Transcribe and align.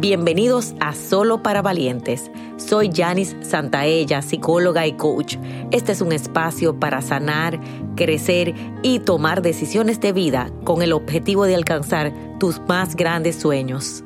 Bienvenidos 0.00 0.72
a 0.80 0.94
Solo 0.94 1.42
para 1.42 1.60
Valientes. 1.60 2.30
Soy 2.56 2.90
Janice 2.90 3.36
Santaella, 3.44 4.22
psicóloga 4.22 4.86
y 4.86 4.94
coach. 4.94 5.36
Este 5.72 5.92
es 5.92 6.00
un 6.00 6.12
espacio 6.12 6.80
para 6.80 7.02
sanar, 7.02 7.60
crecer 7.96 8.54
y 8.82 9.00
tomar 9.00 9.42
decisiones 9.42 10.00
de 10.00 10.14
vida 10.14 10.50
con 10.64 10.80
el 10.80 10.94
objetivo 10.94 11.44
de 11.44 11.54
alcanzar 11.54 12.14
tus 12.38 12.60
más 12.60 12.96
grandes 12.96 13.36
sueños. 13.36 14.02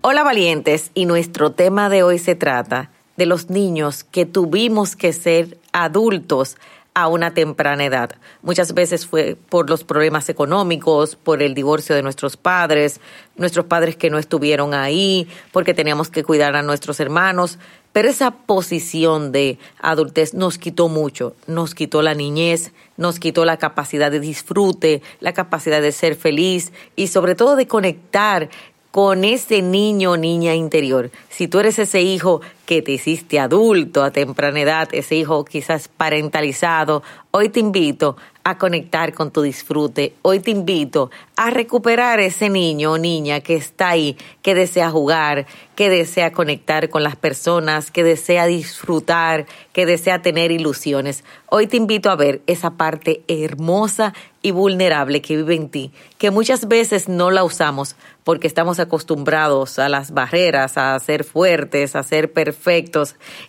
Hola 0.00 0.22
valientes, 0.22 0.90
y 0.94 1.04
nuestro 1.04 1.52
tema 1.52 1.90
de 1.90 2.02
hoy 2.02 2.18
se 2.18 2.34
trata 2.34 2.90
de 3.18 3.26
los 3.26 3.50
niños 3.50 4.04
que 4.04 4.24
tuvimos 4.24 4.96
que 4.96 5.12
ser 5.12 5.58
adultos 5.74 6.56
a 7.02 7.08
una 7.08 7.34
temprana 7.34 7.84
edad. 7.84 8.10
Muchas 8.42 8.74
veces 8.74 9.06
fue 9.06 9.36
por 9.48 9.68
los 9.68 9.84
problemas 9.84 10.28
económicos, 10.28 11.16
por 11.16 11.42
el 11.42 11.54
divorcio 11.54 11.94
de 11.94 12.02
nuestros 12.02 12.36
padres, 12.36 13.00
nuestros 13.36 13.66
padres 13.66 13.96
que 13.96 14.10
no 14.10 14.18
estuvieron 14.18 14.74
ahí, 14.74 15.28
porque 15.52 15.74
teníamos 15.74 16.10
que 16.10 16.24
cuidar 16.24 16.56
a 16.56 16.62
nuestros 16.62 17.00
hermanos. 17.00 17.58
Pero 17.92 18.08
esa 18.08 18.30
posición 18.30 19.32
de 19.32 19.58
adultez 19.80 20.34
nos 20.34 20.58
quitó 20.58 20.88
mucho, 20.88 21.34
nos 21.46 21.74
quitó 21.74 22.02
la 22.02 22.14
niñez, 22.14 22.72
nos 22.96 23.18
quitó 23.18 23.44
la 23.44 23.56
capacidad 23.56 24.10
de 24.10 24.20
disfrute, 24.20 25.02
la 25.20 25.32
capacidad 25.32 25.80
de 25.80 25.92
ser 25.92 26.14
feliz 26.14 26.72
y 26.96 27.08
sobre 27.08 27.34
todo 27.34 27.56
de 27.56 27.66
conectar 27.66 28.50
con 28.90 29.24
ese 29.24 29.62
niño 29.62 30.12
o 30.12 30.16
niña 30.16 30.54
interior. 30.54 31.10
Si 31.28 31.48
tú 31.48 31.60
eres 31.60 31.78
ese 31.78 32.02
hijo 32.02 32.40
que 32.68 32.82
te 32.82 32.92
hiciste 32.92 33.40
adulto 33.40 34.04
a 34.04 34.10
temprana 34.10 34.60
edad, 34.60 34.88
ese 34.92 35.14
hijo 35.14 35.42
quizás 35.46 35.88
parentalizado, 35.88 37.02
hoy 37.30 37.48
te 37.48 37.60
invito 37.60 38.18
a 38.44 38.56
conectar 38.56 39.12
con 39.12 39.30
tu 39.30 39.42
disfrute. 39.42 40.14
Hoy 40.22 40.40
te 40.40 40.50
invito 40.50 41.10
a 41.36 41.50
recuperar 41.50 42.18
ese 42.20 42.48
niño 42.48 42.92
o 42.92 42.98
niña 42.98 43.40
que 43.40 43.54
está 43.56 43.90
ahí, 43.90 44.16
que 44.40 44.54
desea 44.54 44.90
jugar, 44.90 45.46
que 45.76 45.90
desea 45.90 46.32
conectar 46.32 46.88
con 46.88 47.02
las 47.02 47.14
personas, 47.14 47.90
que 47.90 48.04
desea 48.04 48.46
disfrutar, 48.46 49.46
que 49.74 49.84
desea 49.84 50.22
tener 50.22 50.50
ilusiones. 50.50 51.24
Hoy 51.50 51.66
te 51.66 51.76
invito 51.76 52.10
a 52.10 52.16
ver 52.16 52.40
esa 52.46 52.70
parte 52.70 53.22
hermosa 53.28 54.14
y 54.40 54.50
vulnerable 54.50 55.20
que 55.20 55.36
vive 55.36 55.54
en 55.54 55.68
ti, 55.68 55.92
que 56.16 56.30
muchas 56.30 56.68
veces 56.68 57.08
no 57.08 57.30
la 57.30 57.44
usamos 57.44 57.96
porque 58.24 58.46
estamos 58.46 58.78
acostumbrados 58.80 59.78
a 59.78 59.88
las 59.88 60.12
barreras, 60.12 60.78
a 60.78 60.98
ser 61.00 61.24
fuertes, 61.24 61.96
a 61.96 62.02
ser 62.02 62.32
perfectos, 62.32 62.57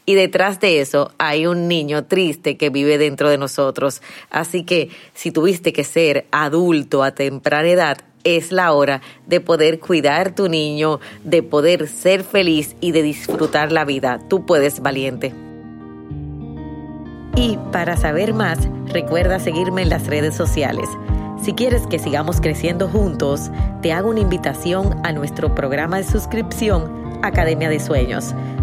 y 0.06 0.16
detrás 0.16 0.60
de 0.60 0.82
eso 0.82 1.12
hay 1.18 1.46
un 1.46 1.68
niño 1.68 2.06
triste 2.06 2.58
que 2.58 2.70
vive 2.70 2.98
dentro 2.98 3.30
de 3.30 3.38
nosotros. 3.38 4.02
Así 4.30 4.64
que 4.64 4.90
si 5.14 5.32
tuviste 5.32 5.74
que 5.74 5.84
ser 5.84 6.26
adulto 6.32 7.04
a 7.04 7.12
temprana 7.12 7.70
edad, 7.70 7.98
es 8.24 8.52
la 8.52 8.74
hora 8.74 9.02
de 9.28 9.40
poder 9.40 9.80
cuidar 9.80 10.36
tu 10.36 10.50
niño, 10.50 11.00
de 11.24 11.44
poder 11.44 11.88
ser 11.88 12.24
feliz 12.24 12.76
y 12.82 12.92
de 12.92 13.02
disfrutar 13.02 13.72
la 13.72 13.86
vida. 13.86 14.20
Tú 14.30 14.46
puedes, 14.46 14.82
valiente. 14.82 15.34
Y 17.36 17.58
para 17.72 17.96
saber 17.96 18.34
más, 18.34 18.60
recuerda 18.88 19.40
seguirme 19.40 19.84
en 19.84 19.90
las 19.90 20.08
redes 20.08 20.36
sociales. 20.36 20.90
Si 21.42 21.54
quieres 21.54 21.88
que 21.88 22.00
sigamos 22.00 22.42
creciendo 22.42 22.90
juntos, 22.90 23.50
te 23.82 23.94
hago 23.94 24.10
una 24.10 24.20
invitación 24.20 25.00
a 25.06 25.14
nuestro 25.14 25.56
programa 25.56 25.98
de 25.98 26.04
suscripción 26.04 27.00
Academia 27.24 27.70
de 27.70 27.80
Sueños, 27.80 28.34